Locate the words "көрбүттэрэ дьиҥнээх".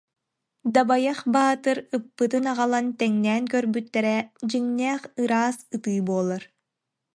3.53-5.01